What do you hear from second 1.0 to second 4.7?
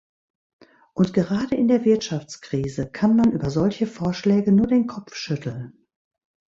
gerade in der Wirtschaftskrise kann man über solche Vorschläge nur